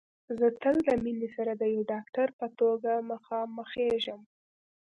[0.37, 4.21] زه تل د مينې سره د يوه ډاکټر په توګه مخامخېږم